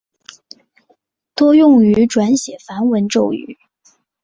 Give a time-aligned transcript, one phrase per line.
[1.35, 3.59] 多用于转写梵文咒语。